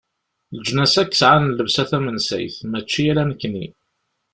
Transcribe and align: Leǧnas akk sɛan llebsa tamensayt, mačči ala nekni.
Leǧnas 0.57 0.95
akk 1.01 1.13
sɛan 1.19 1.45
llebsa 1.51 1.83
tamensayt, 1.89 2.55
mačči 2.71 3.03
ala 3.11 3.23
nekni. 3.29 3.65